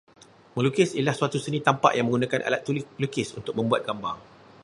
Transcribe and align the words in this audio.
Melukis 0.57 0.89
ialah 0.97 1.13
suatu 1.19 1.37
seni 1.43 1.59
tampak 1.67 1.91
yang 1.95 2.05
menggunakan 2.09 2.41
alat 2.49 2.61
lukis 3.03 3.27
untuk 3.39 3.53
membuat 3.59 3.81
gambar 3.87 4.15